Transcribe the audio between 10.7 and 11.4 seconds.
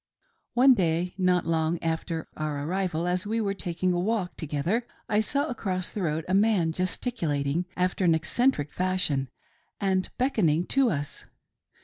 us.